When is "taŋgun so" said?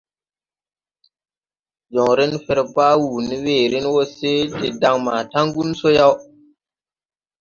5.31-5.87